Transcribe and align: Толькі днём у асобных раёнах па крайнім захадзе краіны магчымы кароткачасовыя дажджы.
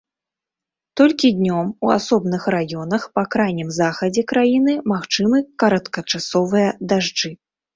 Толькі 1.01 1.27
днём 1.41 1.67
у 1.87 1.91
асобных 1.97 2.47
раёнах 2.55 3.05
па 3.17 3.25
крайнім 3.35 3.69
захадзе 3.79 4.21
краіны 4.35 4.73
магчымы 4.95 5.37
кароткачасовыя 5.65 6.69
дажджы. 6.93 7.31